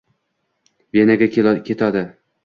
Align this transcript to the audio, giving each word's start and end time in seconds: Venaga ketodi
Venaga 0.97 1.27
ketodi 1.67 2.03